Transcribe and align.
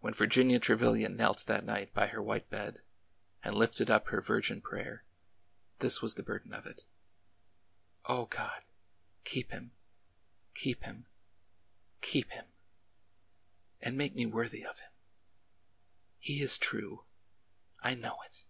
When 0.00 0.14
Virginia 0.14 0.58
Trevilian 0.58 1.14
knelt 1.14 1.44
that 1.44 1.62
night 1.66 1.92
by 1.92 2.06
her 2.06 2.22
white 2.22 2.48
bed 2.48 2.80
and 3.44 3.54
lifted 3.54 3.90
up 3.90 4.06
her 4.08 4.22
virgin 4.22 4.62
prayer, 4.62 5.04
this 5.80 6.00
was 6.00 6.14
the 6.14 6.22
burden 6.22 6.54
of 6.54 6.64
it: 6.64 6.86
O 8.06 8.24
God! 8.24 8.62
keep 9.24 9.50
him— 9.50 9.72
keep 10.54 10.84
him— 10.84 11.04
keep 12.10 12.30
him!... 12.30 12.46
and 13.82 13.98
make 13.98 14.14
me 14.14 14.24
worthy 14.24 14.64
of 14.64 14.78
him!... 14.80 14.90
He 16.18 16.40
is 16.40 16.56
true! 16.56 17.04
I 17.82 17.92
know 17.92 18.22
it 18.24 18.46